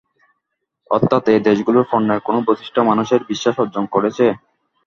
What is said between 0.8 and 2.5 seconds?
অর্থাৎ এই দেশগুলোর পণ্যের কোন